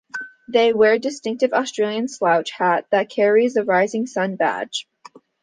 They 0.47 0.73
wear 0.73 0.93
the 0.95 0.99
distinctive 0.99 1.53
Australian 1.53 2.07
slouch 2.07 2.49
hat 2.49 2.87
that 2.89 3.07
carries 3.11 3.53
the 3.53 3.63
'Rising 3.63 4.07
Sun' 4.07 4.35
badge. 4.35 4.87